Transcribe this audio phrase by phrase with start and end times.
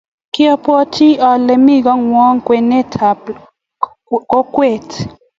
[0.33, 3.21] kiabatii alen me kongung kwenet ab
[4.31, 4.87] kokwee.